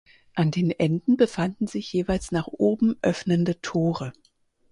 An 0.33 0.49
den 0.49 0.71
Enden 0.71 1.15
befanden 1.15 1.67
sich 1.67 1.93
jeweils 1.93 2.31
nach 2.31 2.47
oben 2.47 2.95
öffnende 3.03 3.61
Tore. 3.61 4.13